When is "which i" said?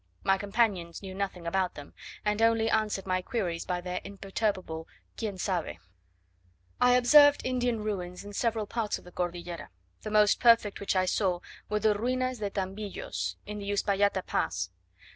10.79-11.05